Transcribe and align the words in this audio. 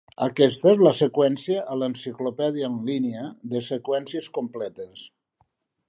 Aquesta 0.27 0.71
és 0.75 0.79
la 0.85 0.93
seqüència 0.99 1.65
a 1.75 1.77
l'enciclopèdia 1.83 2.71
en 2.73 2.81
línia 2.91 3.29
de 3.53 3.65
seqüències 3.71 4.35
completes. 4.41 5.09